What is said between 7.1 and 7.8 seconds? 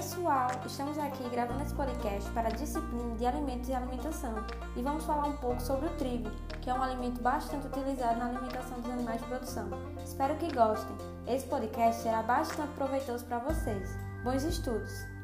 bastante